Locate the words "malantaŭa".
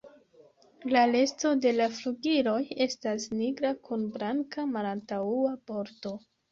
4.75-5.59